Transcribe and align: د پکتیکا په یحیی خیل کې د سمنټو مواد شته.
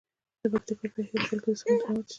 د 0.39 0.41
پکتیکا 0.53 0.87
په 0.93 0.99
یحیی 1.03 1.19
خیل 1.27 1.39
کې 1.43 1.49
د 1.51 1.55
سمنټو 1.59 1.85
مواد 1.87 2.05
شته. 2.07 2.09